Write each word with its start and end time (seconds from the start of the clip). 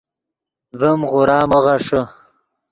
ڤیم 0.79 1.01
غورا 1.11 1.39
مو 1.49 1.59
غیݰے 1.65 2.01